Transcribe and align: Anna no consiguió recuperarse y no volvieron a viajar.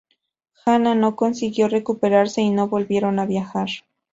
Anna 0.65 0.95
no 0.95 1.15
consiguió 1.15 1.67
recuperarse 1.67 2.41
y 2.41 2.49
no 2.49 2.67
volvieron 2.67 3.19
a 3.19 3.27
viajar. 3.27 3.69